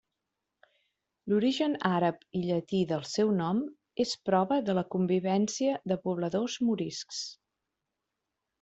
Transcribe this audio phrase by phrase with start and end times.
[1.33, 3.61] L'origen àrab i llatí del seu nom
[4.05, 7.21] és prova de la convivència de pobladors moriscs.